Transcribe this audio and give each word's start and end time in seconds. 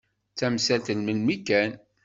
D 0.31 0.35
tamsalt 0.37 0.87
n 0.93 0.99
melmi 1.01 1.37
kan. 1.47 1.71